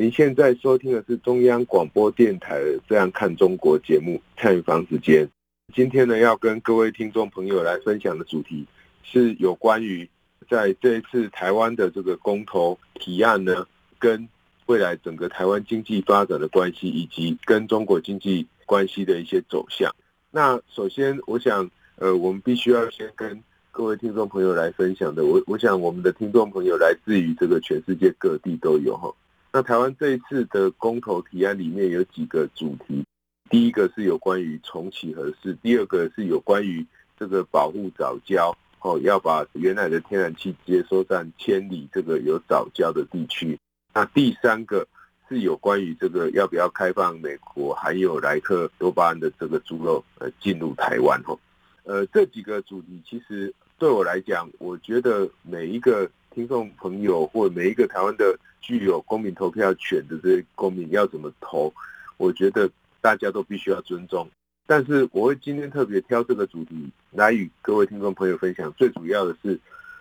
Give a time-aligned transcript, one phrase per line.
[0.00, 5.28] 您现在收听的是中央广播电台的《这样看中国》节目，蔡明芳时间。
[5.74, 8.64] 今天呢，要跟各位听众朋友来分享的主题
[9.02, 10.08] 是有关于
[10.48, 13.66] 在这一次台湾的这个公投提案呢，
[13.98, 14.28] 跟
[14.66, 19.92] 未来整个台湾经济发展的关系，以及跟中国经济关系的一些走向。
[20.30, 23.42] 那首先，我想，呃，我们必须要先跟
[23.72, 29.12] 各位听众朋友来分享的，我我想我们的听众朋友来自于这个全世界各地都有哈。
[29.52, 33.04] 那台湾这一次的公投提案里面有几个主题，
[33.50, 36.86] 第一个是有关于重启核四，第二个是有关于
[37.18, 43.58] 这个保护藻礁，哦，要把原来的天然气接收站迁离这个有藻礁的地区。
[43.94, 44.86] 那第三个
[45.28, 51.38] 是有关于这个要不要开放美国含有莱克多巴胺的这个猪肉呃进入台湾哦。
[51.84, 53.54] 呃，这几个主题其实。
[53.78, 61.72] 对我来讲，我觉得每一个听众朋友或每一个台湾的具有公民投票权的这些公民要怎么投，
[62.16, 62.70] 我觉得
[63.00, 64.28] 大家都必须要尊重。
[64.66, 68.70] 但是我会今天特别挑这个主题来与各位听众朋友分享。
[68.74, 69.58] 最主要的是，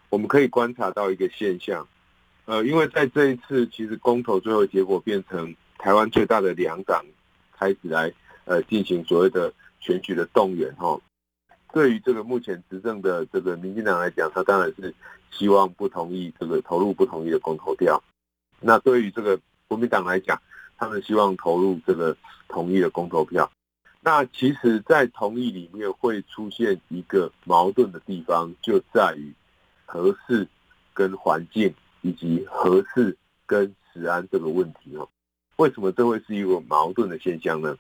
[0.09, 1.87] 我们可以观察到一个现象，
[2.45, 7.05] 呃，因为在这一次其实公投最后结果变成台湾最大的两党
[7.57, 8.11] 开始来
[8.43, 10.99] 呃进行所谓的选举的动员哈。
[11.71, 14.93] 对于这个目前执政的这个民进党来讲，他当然是
[15.31, 18.03] 希望不同意这个投入不同意的公投票。
[18.59, 20.41] 那对于这个国民党来讲，
[20.77, 22.15] 他们希望投入这个
[22.47, 23.49] 同意的公投票。
[24.01, 29.33] 那其实，在同意里面会出现一个矛盾的地方，就在于
[29.85, 30.47] 核四
[30.93, 35.09] 跟环境以及核四跟食安这个问题哦。
[35.57, 37.75] 为什么这会是一个矛盾的现象呢？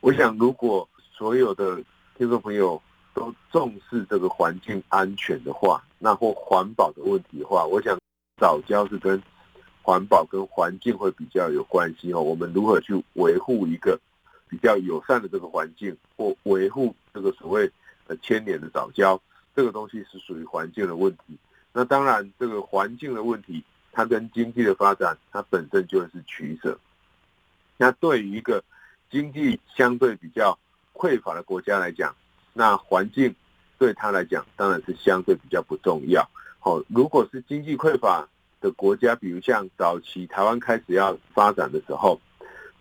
[0.00, 1.80] 我想，如果所有的
[2.16, 2.82] 听众朋友，
[3.14, 7.96] 都重视这个环境安全的话，那或环保的问题的话，我想
[8.40, 9.22] 藻礁是跟
[9.90, 12.22] 环保跟环境会比较有关系哦。
[12.22, 13.98] 我们如何去维护一个
[14.48, 17.68] 比较友善的这个环境，或维护这个所谓
[18.06, 19.20] 的千年的早教，
[19.56, 21.36] 这个东西是属于环境的问题。
[21.72, 26.78] 那当然，这个环境的问题，它跟经济的发展，它本身就是取舍。
[27.76, 28.62] 那对于一个
[29.10, 30.56] 经济相对比较
[30.94, 32.14] 匮乏的国家来讲，
[32.52, 33.34] 那环境
[33.76, 36.30] 对他来讲当然是相对比较不重要。
[36.60, 38.28] 好，如果是经济匮乏
[38.60, 42.20] 的国家，比如像早期台湾开始要发展的时候，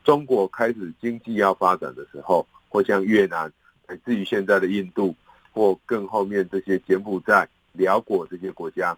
[0.03, 3.51] 中国开始经济要发展的时候，或像越南，
[3.87, 5.15] 乃至于现在的印度，
[5.51, 8.97] 或更后面这些柬埔寨、寮国这些国家，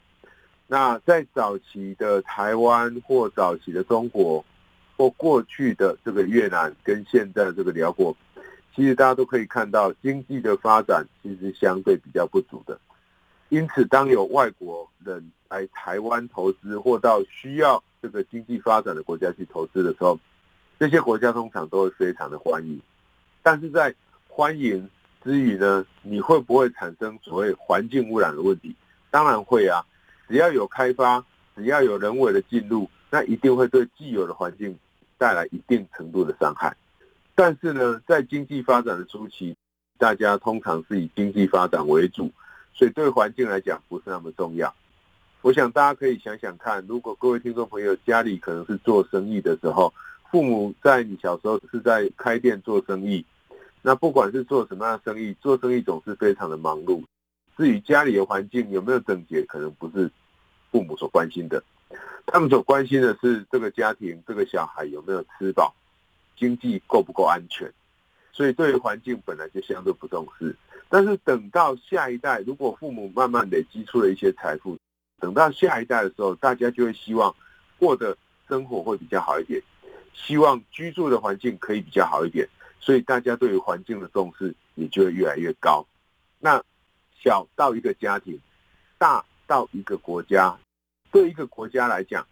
[0.68, 4.44] 那在早期的台湾或早期的中国，
[4.97, 8.16] 或过去的这个越南跟现在的这个寮国。
[8.74, 12.80] 其实大家都可以看到，经济的发展其实相对比较不足的。
[13.50, 20.17] 因此，当有外国人来台湾投资，或到需要这个经济发展的国家去投资的时候，
[20.79, 22.79] 这些国家通常都会非常的欢迎。
[23.44, 23.94] 但是在
[24.29, 24.90] 欢迎
[25.22, 28.73] 之余呢，你会不会产生所谓环境污染的问题？
[29.09, 29.85] 当然会啊！
[30.29, 34.79] 只要有开发，只要有人为的进入，那一定会对既有的环境
[35.17, 36.73] 带来一定程度的伤害。
[37.35, 39.53] 但是呢，在经济发展的初期，
[39.97, 42.31] 大家通常是以经济发展为主，
[42.73, 44.73] 所以对环境来讲不是那么重要。
[45.41, 49.91] 我想大家可以想想看，如果各位听众朋友家里可能是做生意的时候，
[50.29, 53.25] 父母在你小时候是在开店做生意，
[53.81, 57.03] 那不管是做什么样的生意，做生意总是非常的忙碌。
[57.57, 60.12] 至于家里的环境有没有整洁，可能不是
[60.72, 61.63] 父母所关心的，
[62.28, 65.73] 他们所关心的是这个家庭、这个小孩有没有吃饱。
[66.38, 67.72] 经济够不够安全？
[68.32, 70.55] 所以对于环境本来就相对不重视。
[70.88, 74.78] 但是等到下一代，如果父母慢慢累积出了一些财富，
[75.22, 77.34] 等到下一代的时候，大家就会希望
[77.79, 78.18] 过的
[78.50, 79.62] 生活会比较好一点，
[80.14, 82.50] 希望居住的环境可以比较好一点。
[82.79, 85.85] 所以大家对于环境的重视也就会越来越高。
[86.40, 86.62] 那
[87.23, 88.38] 小到一个家庭，
[88.97, 90.58] 大到一个国家，
[91.12, 92.28] 对一个国家来讲，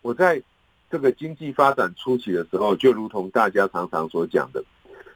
[0.00, 0.42] 我在。
[0.90, 4.64] 这个经济发展初期的时候，就如同大家常常所讲的，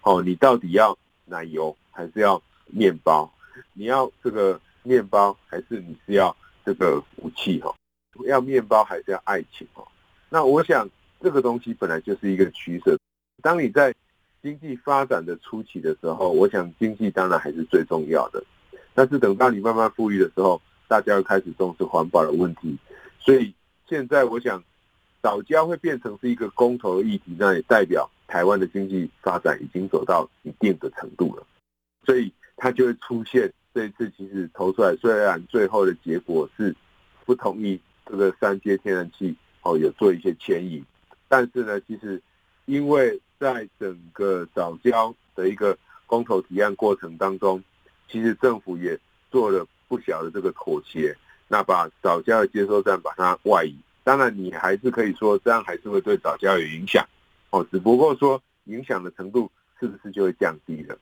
[0.02, 3.32] 哦，你到底要奶油还是要面包？
[3.72, 7.60] 你要这个面包还是你是要这个武器？
[7.60, 7.74] 哈，
[8.26, 9.66] 要面包还是要爱情？
[9.72, 9.86] 哈，
[10.28, 10.88] 那我想
[11.20, 12.96] 这个东西本来就是一个取舍。
[13.42, 13.94] 当你在
[14.42, 18.42] 经济发展的初期的时候，我想经济当然还是最重要的。
[18.94, 22.76] 但是等到你慢慢富裕的时候，大家又开始重视环保的问题。
[23.18, 23.54] 所以
[23.88, 24.62] 现在我想，
[25.22, 31.46] 藻礁会变成是一个公投的议题，那也代表台湾的经济发展已经走到一定的程度了。
[32.04, 36.74] 所以它就会出现这一次其实投出来，虽然最后的结果是
[37.24, 40.82] 不同意这个三接天然气哦，有做一些迁移，
[41.28, 42.20] 但是呢，其实
[42.66, 45.76] 因为在整个早交的一个
[46.06, 47.62] 公投提案过程当中，
[48.10, 48.98] 其实政府也
[49.30, 51.16] 做了不小的这个妥协，
[51.48, 53.76] 那把早交的接收站把它外移。
[54.04, 57.06] 当然，你还是可以说这样还是会对藻礁有影响
[57.50, 60.98] 哦，只不过说影响的程度是不是就会降低了？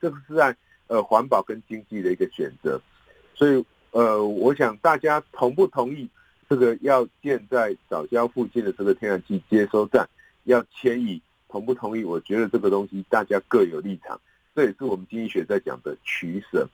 [0.00, 0.56] 这个是在
[0.86, 2.80] 呃环保跟经济的一个选择。
[3.34, 6.08] 所以呃，我想大家同不同意
[6.48, 10.08] 这个要建在藻礁附近的这个天然气接收站
[10.44, 11.20] 要迁移？
[11.48, 12.02] 同不同意？
[12.02, 14.18] 我觉得这个东西大家各有立场，
[14.54, 16.66] 这也是我们经济学在讲的取舍。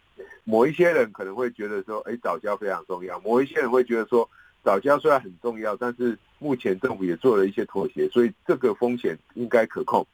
[0.45, 4.29] 某一些人可能会觉得说，哎，藻礁非常重要；某一些人会觉得说，
[4.63, 10.07] 藻礁虽然很重要，但是目前政府也做了一些妥协，所以这个风险应该可控，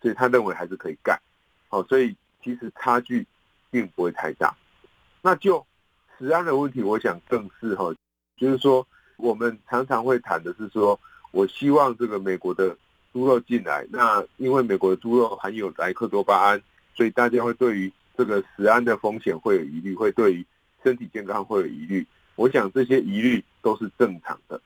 [0.00, 1.18] 所以他认为还是可以干。
[1.68, 3.26] 好，所以其实差距
[3.72, 4.56] 并不会太大。
[5.20, 5.66] 那就
[6.16, 7.92] 食安的问题，我想更是哈，
[8.36, 8.86] 就是说
[9.16, 11.00] 我们常常会谈的是说，
[11.32, 12.76] 我希望这个美国的。
[13.14, 16.62] 猪肉进来，那因为美国的猪肉含有莱克多巴胺，
[16.94, 20.46] 所以大家会对于这个食安的风险会有疑虑，会对于
[20.82, 22.06] 身体健康会有疑虑。
[22.36, 24.58] 我想这些疑虑都是正常的。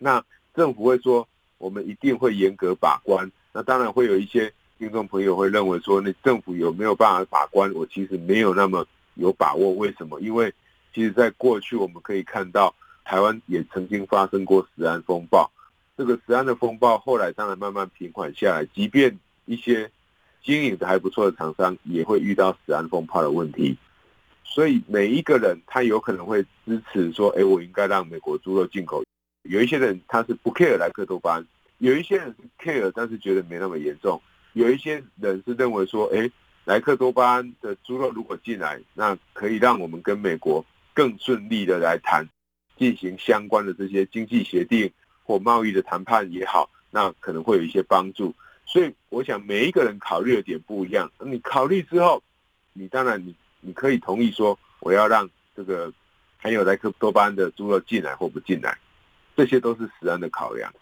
[0.00, 0.20] 那
[0.52, 1.28] 政府会说，
[1.58, 3.30] 我们一定会严格把关。
[3.52, 4.52] 那当然会有一些
[4.82, 7.72] 听众朋友会认为说，那政府有没有办法把关？
[7.72, 8.84] 我其实没有那么
[9.14, 9.72] 有把握。
[9.74, 10.20] 为什么？
[10.20, 10.52] 因为
[10.92, 12.74] 其实在过去我们可以看到，
[13.04, 15.48] 台湾也曾经发生过食安风暴。
[15.96, 19.88] 这个食安的风暴后来当然慢慢平缓下来，即便一些
[20.42, 23.78] 经营的还不错的厂商也会遇到食安风暴的问题，
[24.42, 29.04] 所以每一个人他有可能会支持说，哎，我应该让美国猪肉进口。
[29.44, 31.46] 有一些人他是不 care 莱克多巴胺，
[31.78, 34.20] 有一些人 care，但是觉得没那么严重。
[34.52, 36.30] 有一些人是认为说，哎，
[36.64, 40.64] 莱克多巴胺的猪肉如果进来，那可以让我们跟美国
[40.94, 42.26] 更顺利的来谈，
[42.76, 44.92] 进行相关的这些经济协定。
[45.24, 48.34] 或贸易的谈判也好，那可能会有一些帮助。
[48.66, 51.10] 所以我想每一个人考虑的点不一样。
[51.20, 52.20] 你考虑之后，
[52.72, 55.92] 你当然你你可以同意说，我要让这个
[56.38, 58.76] 含有莱克多巴胺的猪肉进来或不进来，
[59.36, 60.74] 这些都是食安的考量。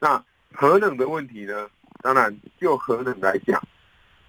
[0.00, 1.68] 那核能的问题呢？
[2.04, 3.58] 当然就核能来讲，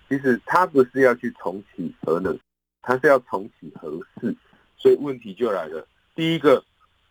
[0.07, 2.39] 其实它不是要去重启核能，
[2.81, 4.33] 它是要重启核四。
[4.77, 5.85] 所以问题就来了，
[6.15, 6.63] 第一个。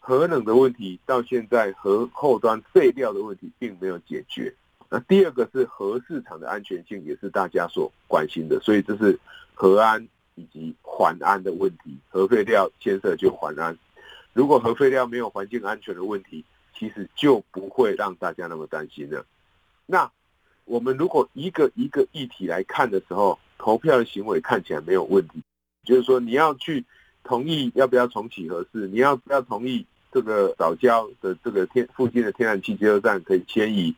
[0.07, 4.55] 核能的问题到现在，核后端废料的问题并没有解决。
[4.91, 8.61] 那第二个是核市场的安全性，也是大家所关心的。
[8.61, 9.19] 所以这是
[9.55, 11.97] 核安以及环安的问题。
[12.11, 13.75] 核废料牵涉就环安。
[14.35, 16.45] 如果核废料没有环境安全的问题，
[16.79, 19.25] 其实就不会让大家那么担心了。
[19.87, 20.13] 那
[20.65, 25.43] 我们如果一个一个议题来看的时候，投票的行为看起来没有问题，
[25.85, 26.85] 就是说你要去
[27.23, 29.87] 同意要不要重启核四，你要不要同意？
[30.13, 33.93] 这个藻礁的这个天附近的天然气接收站可以迁移。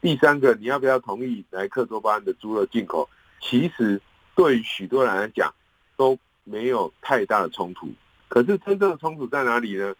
[0.00, 3.06] 第三个，你要不要同意来克多巴胺的猪肉进口？
[3.42, 4.00] 其实
[4.34, 5.54] 对许多人来讲
[5.94, 7.88] 都没有太大的冲突。
[8.28, 9.94] 可是真正的冲突在哪里呢？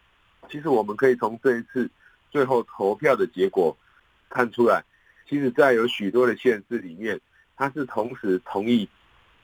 [0.51, 1.91] 其实我们可以从这一次
[2.31, 3.77] 最后投票的结果
[4.31, 4.83] 看出来，
[5.29, 7.21] 其实，在有许多的县市里面，
[7.57, 8.89] 它是同时同意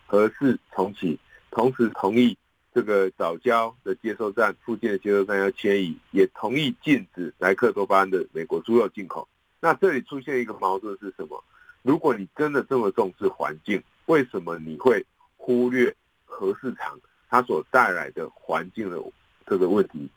[0.06, 1.18] 核试重启，
[1.50, 2.36] 同时同意。
[2.72, 9.28] 这个藻礁的接收站附近的接收站要迁移，也同意禁止莱克多巴胺的美国猪肉进口。
[9.60, 11.44] 那这里出现一个矛盾是什么？
[11.82, 16.98] 如果你真的这么重视环境，为什么你会忽略核市场
[17.28, 19.00] 它所带来的环境的
[19.46, 20.08] 这个问题、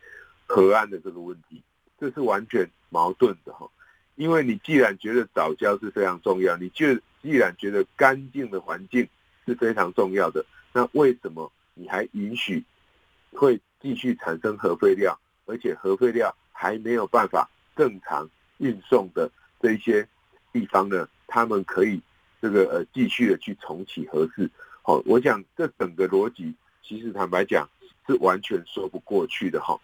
[0.47, 1.61] 核安的这个问题？
[1.99, 3.69] 这是完全矛盾的哈。
[4.17, 9.07] 因为你既然觉得早教是非常重要，你就既然觉得干净的环境
[9.45, 11.49] 是非常重要的，那为什么？
[11.75, 12.65] 你还允许
[13.31, 19.29] 会继续产生核废料，而且核废料还没有办法正常运送的
[19.61, 20.07] 这一些
[20.51, 21.07] 地方呢？
[21.27, 22.01] 他们可以
[22.41, 24.49] 这个呃继续的去重启核试。
[24.81, 27.69] 好，我想这整个逻辑其实坦白讲
[28.07, 29.79] 是完全说不过去的哈。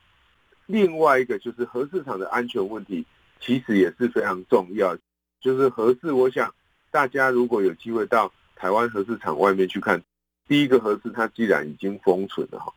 [0.66, 3.06] 另外一个就是核市场的安全问题，
[3.44, 4.96] 其实也是非常重要。
[5.42, 6.54] 就是核四，我想
[6.90, 10.02] 大家如果有机会到台湾核市场外面去看。
[10.48, 12.74] 第一个核四，它既然已经封存了哈，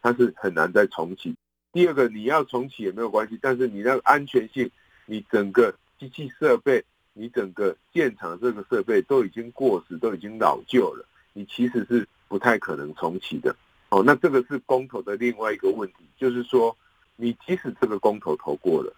[0.00, 1.34] 它是很难再重启。
[1.72, 4.70] 第二个，你要重启也没有关系，但是你那个安全性，
[5.04, 6.82] 你整个机器设备
[7.12, 13.54] 你整个建厂这个设备都已经过时，都已经老旧了，你其实是不太可能重启的。
[13.90, 16.76] 哦，那这个是公投的另外一个问题，就是说，
[17.16, 18.94] 你即使这个公投投过了，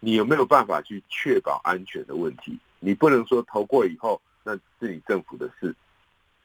[0.00, 2.58] 你有没有办法去确保安全的问题？
[2.78, 5.74] 你不能说投过以后，那是你政府的事。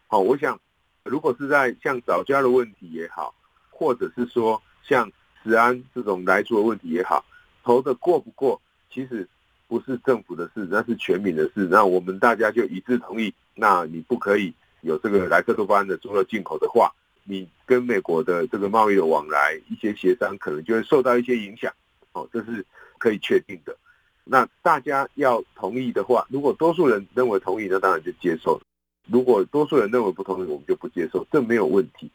[0.08, 0.60] 好，我想，
[1.04, 3.34] 如果是在像早教的问题也好，
[3.70, 5.12] 或者是说像
[5.44, 7.24] 食安这种莱猪的问题也好，
[7.64, 9.28] 投的过不过，其实
[9.68, 11.68] 不是政府的事，那是全民的事。
[11.70, 16.92] 那我们大家就一致同意，那你不可以有这个莱克多巴胺的猪肉进口的话。
[17.24, 21.72] 你跟美国的这个贸易的往来，一些协商可能就会受到一些影响，
[22.14, 22.66] 哦，这是
[23.02, 23.76] 可以确定的。
[24.24, 28.62] 那大家要同意的话，如果多数人认为同意，那当然就接受；
[29.10, 32.10] 如果多数人认为不同意，我们就不接受，这没有问题。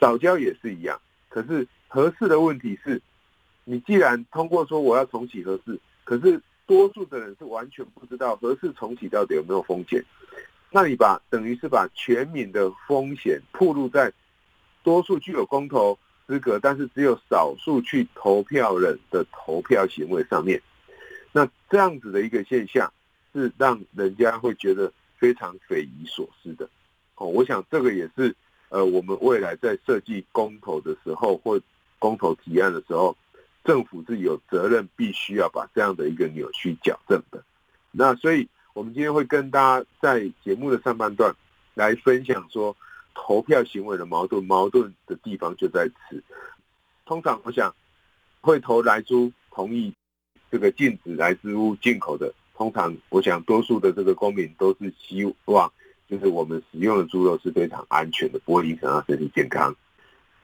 [0.00, 3.00] 早教也是一样，可是合适的问题是，
[3.64, 10.02] 你既然通过说我要重启核四，可是多数的人是完全不知道核四重启到底有没有风险，
[10.70, 14.12] 那你把等于是把全民的风险暴露在。
[14.82, 20.60] 多数具有公投资格，但是只有少数去投票人的投票行为上面，
[21.30, 22.92] 那这样子的一个现象
[23.32, 26.68] 是让人家会觉得非常匪夷所思的。
[27.14, 28.34] 哦，我想这个也是
[28.70, 31.60] 呃，我们未来在设计公投的时候或
[32.00, 33.16] 公投提案的时候，
[33.64, 37.44] 政府是有责任必须要把这样的一个扭曲矫正的。
[37.92, 41.32] 那所以，我们今天会跟大家在节目的上半段
[41.74, 42.76] 来分享说。
[43.18, 46.22] 投票行为的矛盾，矛盾的地方就在此。
[47.06, 47.74] 通常我想
[48.42, 49.92] 会投莱猪同意
[50.50, 55.72] 这个禁止莱猪物进口的，通常我想多数的这个公民都是希望，
[56.08, 59.74] 就是我们使用的猪肉是非常安全的，不会影响到身体健康。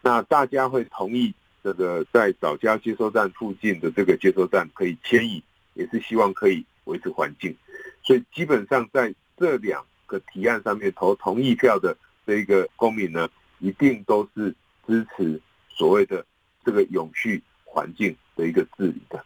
[0.00, 5.42] 那大家会同意这个在藻礁接收站附近的这个接收站可以迁移，
[5.74, 7.54] 也是希望可以维持环境。
[8.02, 11.96] 所以基本上在这两个提案上面投同意票的。
[12.26, 14.54] 这个公民呢，一定都是
[14.86, 16.24] 支持所谓的
[16.64, 19.24] 这个永续环境的一个治理的。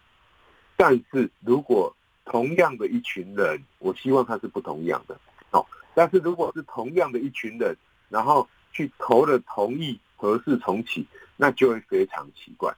[0.77, 5.19] 但是如果同样的一群人，我希望他是不同样的。
[5.51, 7.77] 哦，但是如果是同样的一群人，
[8.09, 12.75] 然后去投了同意核四重启，那就会非常奇怪。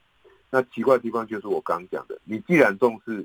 [0.50, 3.24] 那奇怪的地方就是我刚刚讲的，你既然重视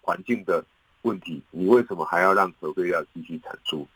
[0.00, 0.64] 环境的
[1.02, 3.86] 问题，你为什么还要让核废料继续产出？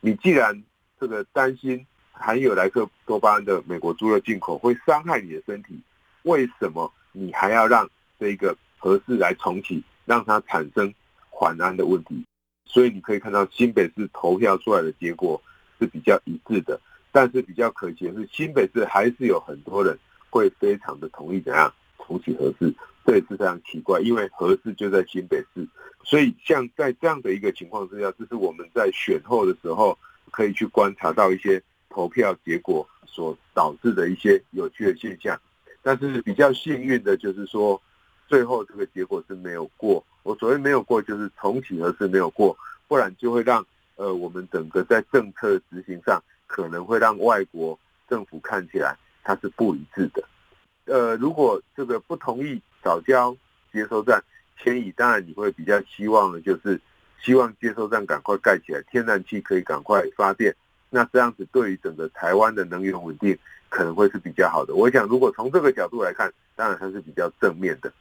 [0.00, 0.62] 你既然
[1.00, 1.86] 这个担心。
[2.16, 5.78] 含有莱克多巴胺的美国猪肉进口会伤害你的身体，
[6.22, 10.94] 为什么你还要让这个核四来重启，让它产生
[11.28, 12.24] 缓安的问题？
[12.64, 15.42] 所以你可以看到新北市投票出来的结果
[15.78, 16.80] 是比较一致的，
[17.10, 19.98] 但是比较可惜的是，新北市还是有很多人
[20.30, 22.72] 会非常的同意怎样重启核四，
[23.04, 25.66] 这也是非常奇怪，因为核四就在新北市，
[26.04, 29.98] 所以像在这样的一个情况之下，这是我们在选后的时候
[30.30, 31.60] 可以去观察到一些。
[31.94, 35.40] 投票结果所导致的一些有趣的现象，
[35.80, 37.80] 但是比较幸运的就是说，
[38.26, 40.04] 最后这个结果是没有过。
[40.24, 42.56] 我所谓没有过，就是重启而是没有过，
[42.88, 50.24] 不然就会让呃我们整个在政策执行上可能会让外国政府看起来它是不一致的。
[50.86, 53.36] 呃，如果这个不同意早交
[53.72, 54.20] 接收站
[54.58, 56.80] 迁移，当然你会比较希望的就是
[57.22, 60.52] 希望接收站赶快盖起来，天然气可以赶快发电。
[60.94, 63.36] 那这样子对于整个台湾的能源稳定
[63.68, 64.76] 可能会是比较好的。
[64.76, 67.92] 我想，如果从这个角度来看，当然它是比较正面的。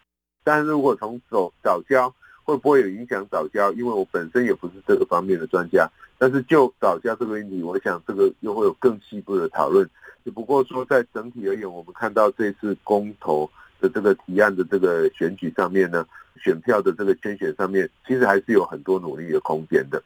[0.44, 3.74] 但是如果从走藻礁会不会有影响藻礁？
[3.74, 5.90] 因为我本身也不是这个方面的专家。
[6.20, 9.90] 但是就藻礁这个问题，我想这个又会有更细部的讨论。
[10.24, 13.50] 只不过说，在整体而言，我们看到这次公投
[13.82, 16.06] 的这个提案的这个选举上面呢，
[16.38, 20.00] 选票的这个圈选上面，其实还是有很多努力的空间的。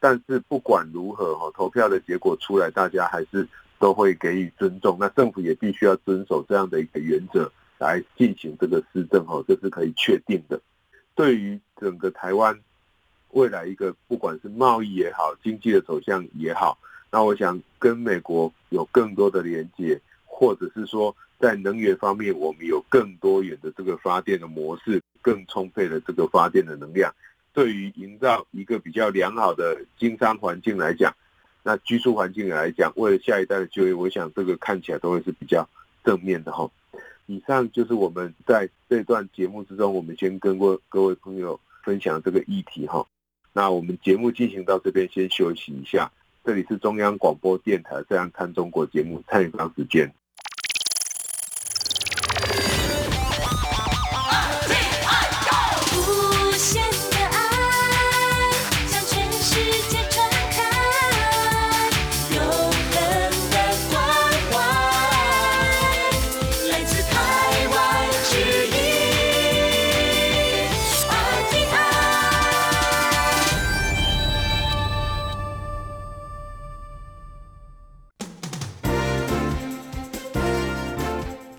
[0.00, 3.46] 但是不管如何哈，投票的结果出来，大家还是
[3.78, 4.96] 都会给予尊重。
[5.00, 10.60] 那政府也必须要遵守这样的一个原则来进行这个施政哈，这是可以确定的。
[11.14, 12.58] 对于整个台湾
[13.30, 16.78] 未来一个不管是贸易也好，经济的走向也好，
[17.10, 27.12] 那我想跟美国有更多的连接，或者是说在能源方面，我们有更多元的这个发电的模式，更充沛的这个发电的能量。
[27.58, 31.12] 对于营造一个比较良好的经商环境来讲，
[31.64, 35.68] 那居住环境来讲，为了下一代的就业，我想这个看起来都会是比较
[36.04, 36.70] 正面的哈。
[37.26, 43.04] 以上就是我们在这段节目之中，我们先跟过各位朋友分享这个议题哈。
[43.52, 46.08] 那我们节目进行到这边，先休息一下。
[46.44, 50.08] 这里是中央广播电台《这样看中国》节目，蔡明芳时间。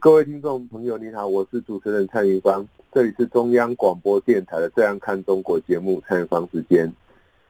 [0.00, 6.90] 各位听众朋友，你好，我是主持人蔡明芳，这里是中央广播电台的《这样看中国》节目，蔡明芳时间。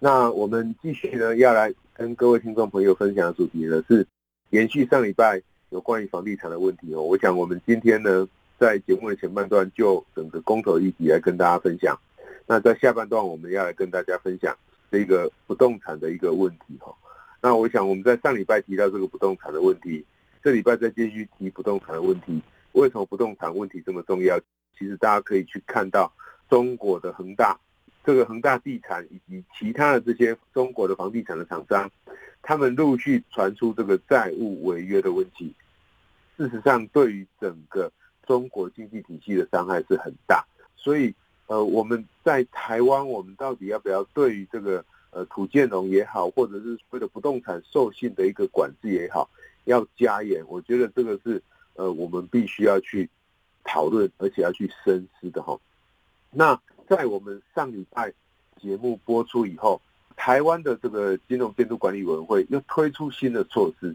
[0.00, 4.04] 那我们继续呢，要来跟各位听众朋友分享的主题呢，是
[4.50, 7.00] 延续上礼拜有关于房地产的问题哦。
[7.00, 8.26] 我想我们今天呢，
[8.58, 11.96] 在节目的前半段就整个公投议题来跟大家分享，
[12.48, 14.52] 那在下半段我们要来跟大家分享
[14.90, 16.92] 这个不动产的一个问题哈。
[17.40, 20.04] 那我想我们在上礼拜提到这个不动产的问题。
[20.42, 22.40] 这礼拜再继续提不动产的问题，
[22.72, 24.38] 为什么不动产问题这么重要？
[24.78, 26.10] 其实大家可以去看到
[26.48, 27.58] 中国的恒大，
[28.02, 31.90] 这个恒大地产以及其他的这些中国的房地产的厂商，
[32.40, 35.54] 他们陆续传出这个债务违约的问题。
[36.38, 37.92] 事实上，对于整个
[38.26, 40.42] 中国经济体系的伤害是很大。
[40.74, 41.14] 所以，
[41.48, 49.28] 呃，我们在台湾，我们到底要不要对于这个呃土建融也好，或者是为了不动产授信的一个管制也好？
[49.64, 51.42] 要加严，我觉得这个是
[51.74, 53.08] 呃，我们必须要去
[53.64, 55.58] 讨论，而且要去深思的哈。
[56.30, 58.12] 那在我们上礼拜
[58.60, 59.80] 节目播出以后，
[60.16, 63.94] 台湾的这个金融监督管理委员会又推出新的措施。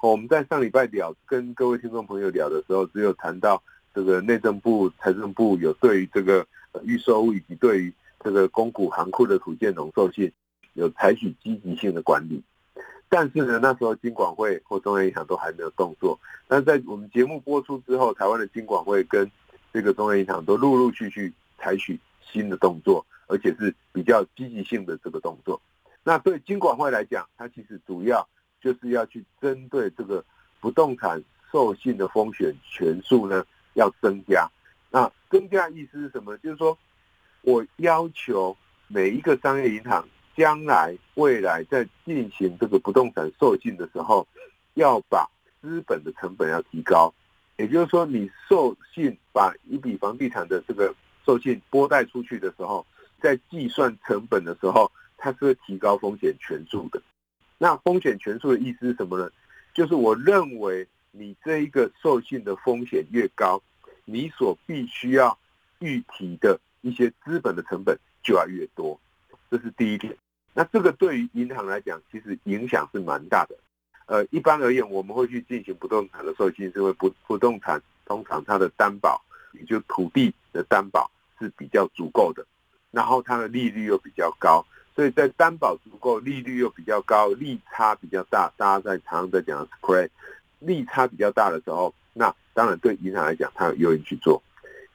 [0.00, 3.62] 我们在上礼拜聊，跟各位听众朋友聊的时候，只有谈到
[3.94, 6.46] 这个内政部、财政部有对于这个
[6.84, 7.92] 预售以及对于
[8.24, 10.32] 这个公股行库的土建融授信
[10.72, 12.42] 有采取积极性的管理。
[13.12, 16.16] 但是呢，那时候金管会或中央银行都还没有动作。
[16.46, 19.28] 但在我们节目播出之后，台湾的金管会跟
[19.72, 25.60] 这个中央银行都陆陆续续采取新的动作，而且是比较积极性的这个动作。
[26.04, 28.26] 那对金管会来讲，它其实主要
[28.60, 30.24] 就是要去针对这个
[30.60, 31.20] 不动产
[31.50, 33.44] 授信的风险权数呢，
[33.74, 34.48] 要增加。
[34.88, 36.38] 那增加意思是什么？
[36.38, 36.78] 就是说
[37.42, 40.08] 我要求每一个商业银行。
[40.36, 44.26] 将来未来在进行这个不动产授信的时候，
[44.74, 45.28] 要把
[45.60, 47.12] 资本的成本要提高，
[47.56, 50.94] 也就是说，你授信把一笔房地产的这个
[51.26, 52.86] 授信拨贷出去的时候，
[53.20, 57.02] 在计算成本的时候，它是会提高风险权数的。
[57.58, 59.30] 那风险权数的意思是什么呢？
[59.74, 63.60] 就是我认为你这一个授信的风险越高，
[64.06, 65.38] 你所必须要
[65.80, 68.98] 预提的一些资本的成本就要越多，
[69.50, 70.16] 这是第一点。
[70.54, 73.56] 那这个对于银行来讲，其实影响是蛮大的。
[74.06, 82.44] 呃，一般而言，我们会去进行不动产的授信，是因为不不动产通常它的担保，也就土地的担保是比较足够的，
[82.90, 90.08] 然后它的利率又比较高，所以在担保足够、利率又比较高、利差比较大，大家在常常在讲 spread，
[90.58, 94.42] 利差比较大的时候，那当然对银行来讲，它有诱因去做。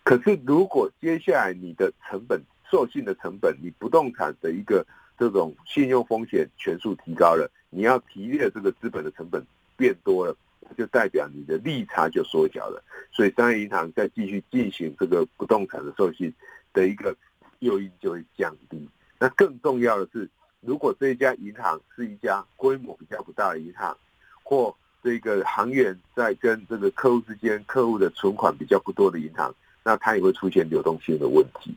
[0.03, 2.41] 可是如果接下来你的成本
[2.75, 4.85] 授信的成本，你不动产的一个
[5.17, 9.41] 这种信用风险全数提高了，你要提列这个资本的成本
[9.77, 10.35] 变多了，
[10.77, 12.83] 就代表你的利差就缩小了。
[13.13, 16.33] 所以商业银行再继续进行这个不动产的授信
[16.73, 17.15] 的一个
[17.59, 18.89] 诱因就会降低。
[19.17, 23.97] 那更重要的是，如果这一家银行是一家规模比较不大的银行，
[24.43, 31.73] 或这个行员在跟这个客户之间，客户的存款比较不多的银行，那它也会出现流动性的问题。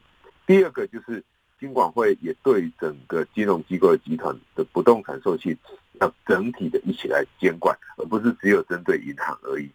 [0.49, 1.23] 第二个就是。
[1.61, 5.59] 金管会也对整个金融机构的集团的不动产授信
[6.01, 9.69] 要整体的一起来监管，而不是只有针对银行而已。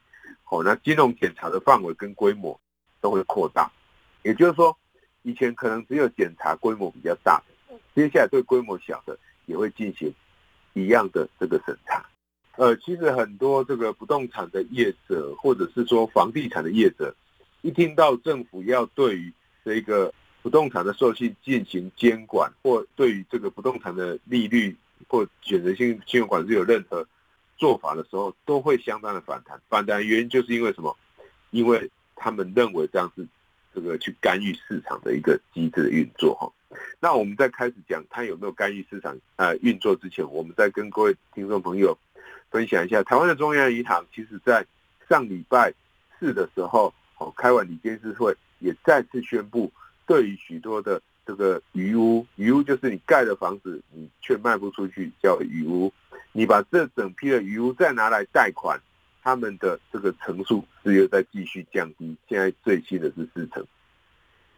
[0.46, 2.58] 好，那金融检查的范围跟规模
[3.02, 3.70] 都会扩大，
[4.22, 4.74] 也就是说，
[5.24, 10.10] 以前可能只有检查规模比较大的，接下来对规模小的也会进行
[10.72, 12.06] 一样的这个审查。
[12.56, 17.14] 呃，其实很多这个不动产的业者，或者是说房地产的业者，
[17.62, 19.34] 一听到政府要对于
[19.66, 24.76] 这个不动产的授信进行监管，或对于这个不动产的利率
[25.08, 27.08] 或选择性信用管制有任何
[27.58, 29.60] 做法的时候，都会相当的反弹。
[29.70, 30.96] 反弹原因就是因为什么？
[31.52, 33.26] 因为他们认为这样是
[33.74, 36.52] 这个去干预市场的一个机制的运作哈。
[37.00, 41.98] 那我们在开始讲它有没有干预市场呃运作之前，我们再跟各位听众朋友
[42.52, 44.66] 分享一下，台湾的中央银行其实在
[45.08, 45.74] 上礼拜
[46.20, 49.72] 四的时候，哦开完理监事会，也再次宣布，
[50.06, 55.92] 对于许多的这个余屋，余屋就是你盖的房子，你却卖不出去，叫余屋。
[56.32, 58.80] 你把这整批的余屋再拿来贷款，
[59.22, 63.66] 他们的这个成数是又在继续降低，现在最新的是四成。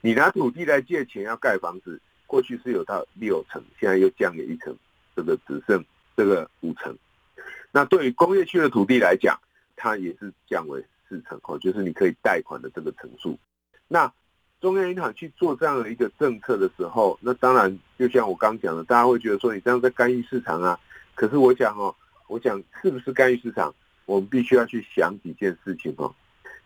[0.01, 4.75] 你拿土地来借钱要盖房子，过去是有到六成，现在又降了一成，
[5.15, 5.83] 这个只剩
[6.15, 6.97] 这个五成。
[7.71, 9.37] 那对于工业区的土地来讲，
[9.75, 13.37] 它也是降为四成哦，就是你可以贷款的这个成数。
[13.87, 14.11] 那
[14.65, 20.79] 中央银行去做这样的一个政策的时候，那当然就像我刚讲的，大家会觉得说你这样在干预市场啊。
[21.13, 23.71] 可是我讲哦，我讲是不是干预市场，
[24.07, 26.11] 我们必须要去想几件事情哦。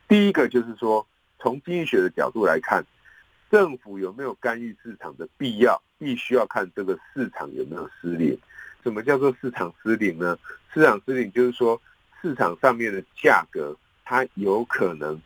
[0.07, 1.05] 第一个就是说，
[1.39, 2.81] 从经济学的角度来看，
[3.51, 8.39] 政府有没有干预市场的必要，必须要看这个市场有没有失灵。
[8.81, 10.39] 什么叫做市场失灵呢？
[10.73, 11.81] 市场失灵就是说，
[12.21, 15.21] 市场上面的价格它有可能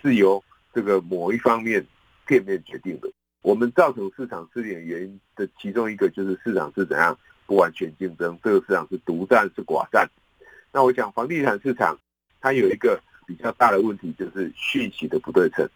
[0.00, 0.40] 是由
[0.72, 1.84] 这个某一方面
[2.26, 3.10] 片面决定的。
[3.42, 7.18] 我们造成市场失灵原因的其中一个就是市场是怎样？
[7.44, 10.08] 不完全竞争，这个市场是独占是寡占。
[10.72, 11.98] 那我讲房地产市场，
[12.40, 15.68] 它有一个比较大的问题，就是讯息的不对称。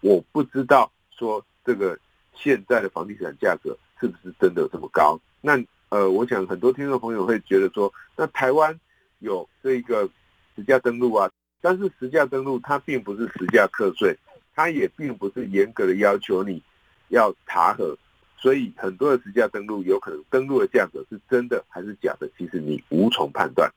[0.00, 1.98] 我不知道说这个
[2.34, 5.18] 现在的房地产价格是不是真的有这么高？
[5.40, 8.78] 那呃，我想很多听众朋友会觉得说，那台湾
[9.20, 10.08] 有这一个
[10.56, 14.18] 实价登录啊，但是实价登录它并不是实价课税，
[14.54, 16.62] 它也并不是严格的要求你
[17.08, 17.96] 要查核。
[18.38, 23.70] 所以很多的实价登录有可能登录的价格是真的还是假的，其实你无从判断。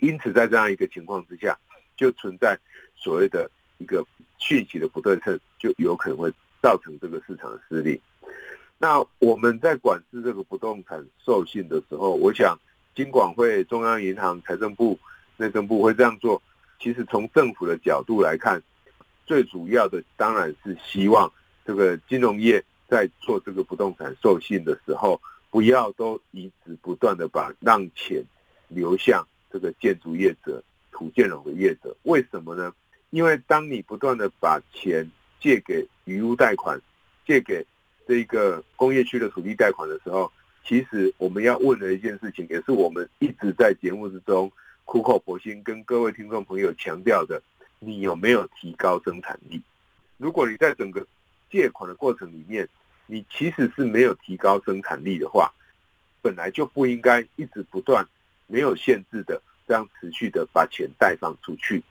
[0.00, 1.56] 因此，在这样一个情况之下，
[1.96, 2.58] 就存在
[2.96, 4.04] 所谓的一个
[4.38, 7.98] 讯息的不对称，就有可能会造成这个市场的失灵。
[8.76, 12.58] 那我们在管制这个不动产授信的时候，我想
[12.94, 14.98] 金管会、中央银行、财政部、
[15.36, 16.42] 内政部会这样做。
[16.80, 18.60] 其实从政府的角度来看，
[19.26, 21.30] 最主要的当然是希望
[21.66, 22.64] 这个金融业。
[22.88, 28.22] 在做这个不动产授信的时候，不要都一直不断的把让钱
[28.68, 30.62] 流向这个建筑业者、
[30.92, 31.96] 土建融的业者。
[32.04, 32.72] 为什么呢？
[33.10, 35.10] 因为当你不断的把钱
[35.40, 36.80] 借给余屋贷款、
[37.26, 37.66] 借给
[38.06, 40.30] 这个工业区的土地贷款的时候，
[40.64, 44.48] 其实我们要问的一件事情，也是我们一直在节目之中
[44.84, 47.42] 苦口婆心跟各位听众朋友强调的：
[47.78, 49.60] 你有没有提高生产力？
[50.16, 51.06] 如果你在整个
[51.50, 52.68] 借款的过程里面，
[53.06, 55.52] 你其实是没有提高生产力的话，
[56.22, 58.06] 本来就不应该一直不断、
[58.46, 61.82] 没有限制的这样持续的把钱贷放出去。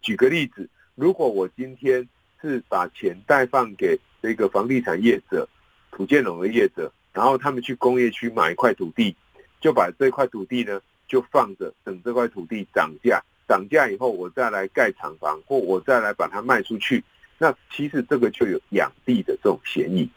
[0.00, 2.08] 举个例子，如果我今天
[2.40, 5.48] 是把钱贷放给这个房地产业者、
[5.90, 9.14] 土建融的业者，然后他们去工业区买一块土地，
[9.60, 17.02] 就把这块土地呢就放着，等这块土地涨价，涨价以后我再来盖厂房，或我再来把它卖出去。
[17.38, 20.08] 那其实这个就有养地的这种嫌疑。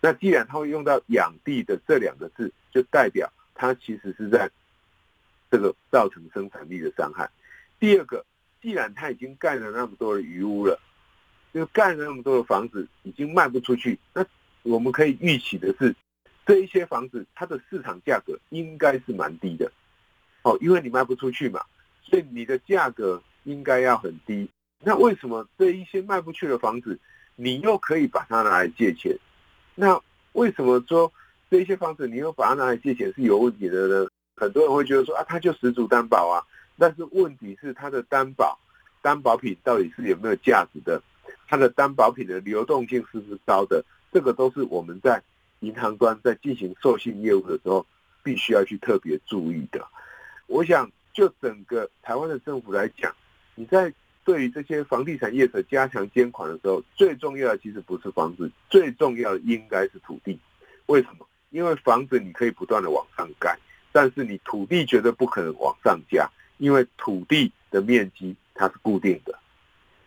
[0.00, 4.50] 那既然他会用到养地的这两个字，就代表他其实是在
[5.50, 7.28] 这个造成生产力的伤害。
[7.80, 8.24] 第二个，
[8.60, 10.78] 既然他已经盖了那么多的余屋了，
[11.52, 14.24] 就盖了那么多的房子已经卖不出去，那
[14.62, 15.94] 我们可以预期的是，
[16.44, 19.70] 这一些房子它的市场价格应该是蛮低的。
[20.42, 21.64] 哦，因为你卖不出去嘛，
[22.08, 24.48] 所以你的价格应该要很低。
[24.80, 26.98] 那为什么这一些卖不去的房子，
[27.34, 29.16] 你又可以把它拿来借钱？
[29.74, 30.00] 那
[30.32, 31.12] 为什么说
[31.50, 34.06] 这些房子你又把它拿来借钱是有问题的呢？
[34.36, 36.44] 很多人会觉得说啊，它就十足担保啊，
[36.78, 38.58] 但是问题是它的担保
[39.02, 41.02] 担保品到底是有没有价值的？
[41.48, 43.84] 它的担保品的流动性是不是高的？
[44.12, 45.22] 这个都是我们在
[45.60, 47.86] 银行端在进行授信业务的时候
[48.22, 49.86] 必须要去特别注意的。
[50.46, 53.10] 我想就整个台湾的政府来讲，
[53.54, 53.90] 你在。
[54.26, 60.36] 对于这些房地产业者加强监管的时候，最重要的其实不是房子，最重要的应该是土地。
[60.86, 61.24] 为什么？
[61.50, 63.56] 因为房子你可以不断的往上盖，
[63.92, 69.38] 但是你土地绝对不可能往上加，因为土地的面积它是固定的。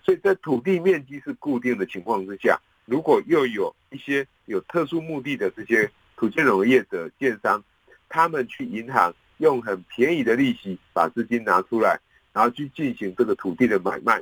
[0.04, 7.64] 所以在土地面积是固定的情况之下，如果又有一些有特殊目的的这些土建融业者、建商，
[8.10, 12.00] 他们去银行用很便宜的利息把资金拿出来。
[12.32, 14.22] 然后去进行这个土地的买卖，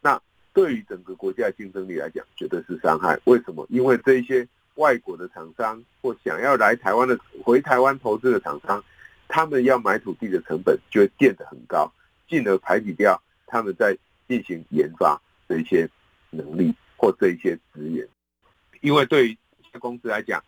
[0.00, 0.20] 那
[0.52, 3.18] 对于整个国家竞争力来讲，绝对是伤害。
[3.24, 3.64] 为什么？
[3.70, 8.84] 因为这一些外国的厂商或想要来台湾的、回台湾投资的厂商，
[9.28, 11.90] 他们要买土地的成本就会变得很高，
[12.28, 15.88] 进而排挤掉他们在进行研发的一些
[16.30, 16.74] 能力。
[16.98, 18.08] 或这一些资源，
[18.80, 19.38] 因为对于
[19.78, 20.42] 公司来讲，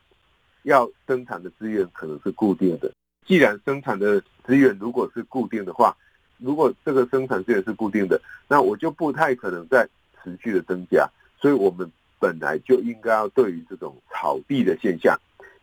[0.62, 2.90] 要生产的资源可能是固定的。
[3.28, 5.94] 既然生产的资源如果是固定的话，
[6.38, 9.86] 如果这个生产资源是固定的，那我就不太可能再
[10.24, 11.06] 持续的增加。
[11.38, 15.14] 所以，我们本来就应该要对于这种炒地的现象，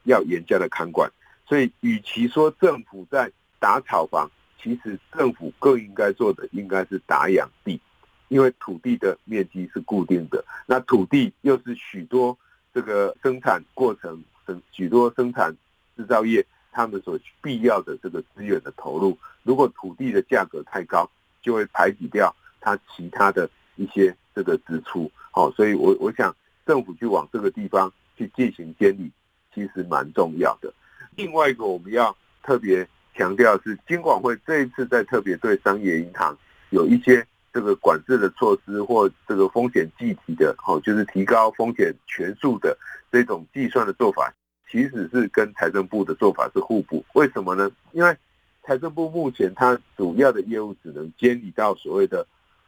[0.04, 1.12] 要严加的看管。
[1.47, 4.30] 所以，与其说政府在打炒房，
[4.62, 7.82] 其实政府更应该做的应该是打养地，
[8.28, 12.38] 因为土地的面积是固定的，那土地又是许多
[12.71, 14.23] 这个生产过程、
[14.71, 15.58] 许多生产
[15.97, 16.45] 制造业。
[16.75, 21.09] 他们所必要的这个资源的投入，如果土地的价格太高，
[21.41, 25.09] 就会排挤掉它其他的一些这个支出。
[25.31, 26.35] 好，所以我我想
[26.65, 29.09] 政府去往这个地方去进行监理，
[29.53, 30.73] 其实蛮重要的。
[31.15, 32.85] 另外一个我们要特别
[33.15, 36.38] 强调是，金管会这一次在特别对商业银行
[36.71, 42.77] 有一些这个管制的措施或这个风险计提的，好，就是提高风险权数的
[43.09, 44.33] 这种计算的做法。
[44.69, 47.71] 其实是跟财政部的做法是互补，为什么呢？
[47.91, 48.15] 因为
[48.63, 52.25] 财政部目前它主要的业务只能监理到所谓的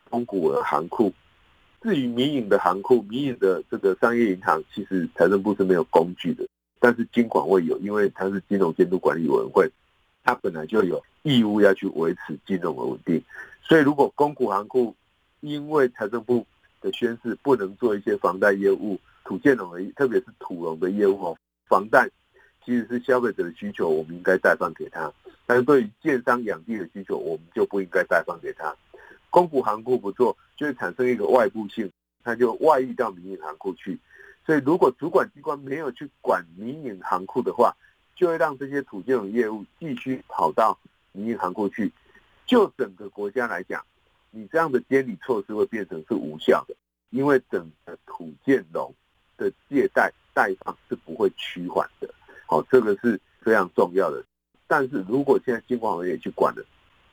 [0.09, 1.11] 公股额行库，
[1.81, 6.47] 至于民营的行库、民营的这个商业银行，其实财政部是没有工具的。
[6.79, 9.67] 但是金管会有，因为它是金融监督管理委员会，
[10.23, 13.19] 它本来就有义务要去维持金融的稳定。
[13.63, 14.95] 所以如果公股行库
[15.39, 16.45] 因为财政部
[16.79, 21.37] 的宣示不能做一些房贷业务、土建融的，特别是土融的业务哦。
[21.67, 22.09] 房贷
[22.65, 25.09] 其实是消费者的需求，我们应该贷放给他；
[25.45, 28.75] 但是对于建商养地的需求，我们就不应该贷放给他。
[29.29, 31.91] 公股行库不做，就会产生一个外部性，
[32.23, 33.99] 它就外溢到民营行库去。
[34.45, 37.75] 所以，如果主管机关没有去管民营行库的话，
[38.15, 40.77] 就会让这些土建融业务继续跑到
[41.11, 41.91] 民营行库去。
[42.45, 43.85] 就整个国家来讲，
[44.31, 46.75] 你这样的监理措施会变成是无效的，
[47.09, 48.93] 因为整个土建融
[49.35, 50.11] 的借贷。
[50.37, 52.07] 贷放是不会趋缓的，
[52.45, 54.23] 好，这个是非常重要的。
[54.67, 56.63] 但是如果现在金管会也去管了，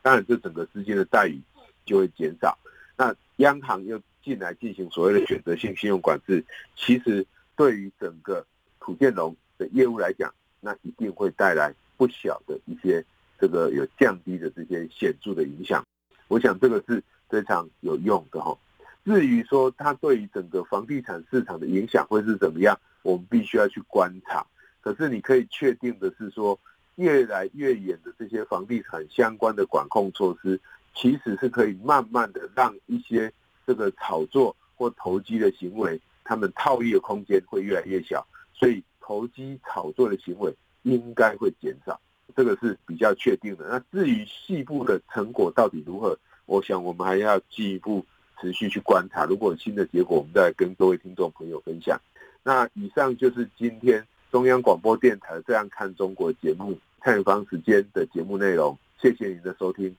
[0.02, 1.40] 当然这整个资金的贷余
[1.86, 2.58] 就会减少。
[2.98, 6.44] 那央行又进来进行所谓的选择性信用管制，
[6.76, 8.44] 其实对于整个
[8.78, 13.02] 土建龙的业务来讲，那一定会带来不小的一些
[13.40, 15.82] 这个有降低的这些显著的影响。
[16.28, 18.54] 我想这个是非常有用的哈。
[19.02, 22.78] 至于说它对于整个房地产市场的影响会是怎么样？
[23.04, 24.44] 我们必须要去观察，
[24.80, 26.58] 可是你可以确定的是说，
[26.96, 30.58] 越来越严的这些房地产相关的管控措施，
[30.94, 33.30] 其实是可以慢慢的让一些
[33.66, 42.00] 这个炒作或投机的行为，他们套利的空间会越来越小，所以投机炒作的行为应该会减少，
[42.34, 43.68] 这个是比较确定的。
[43.68, 48.06] 那至于细部的成果到底如何，我想我们还要进一步
[48.40, 49.26] 持续去观察。
[49.26, 52.00] 如果有新的结果，我们再来跟各位听众朋友分享。
[52.46, 59.96] 那以上就是今天中央广播电台《这样看中国》节目蔡明芳时间的节目内容，谢谢您的收听。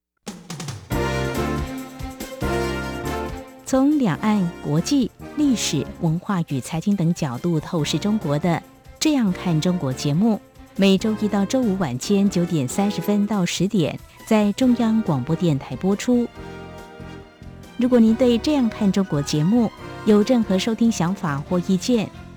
[3.65, 8.49] 从两岸、国际、历史、文化与财经等角度透视中国的
[8.99, 10.39] 《这样看中国》节目，
[10.75, 16.27] 每周一到周五晚间九点三十分到十点在中央广播电台播出。
[17.77, 19.71] 如果您对《这样看中国》节目
[20.05, 22.07] 有任何收听想法或意见，